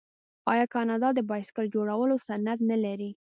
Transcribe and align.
آیا 0.51 0.65
کاناډا 0.73 1.09
د 1.13 1.19
بایسکل 1.31 1.65
جوړولو 1.75 2.15
صنعت 2.27 2.59
نلري؟ 2.71 3.11